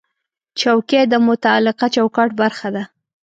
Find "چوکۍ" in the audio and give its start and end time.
0.59-1.01